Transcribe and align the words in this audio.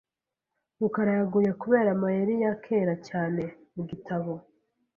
rukara 0.79 1.11
yaguye 1.19 1.51
kubera 1.61 1.89
amayeri 1.95 2.33
ya 2.43 2.53
kera 2.63 2.93
cyane. 3.07 3.43
mu 3.75 3.81
gitabo. 3.89 4.31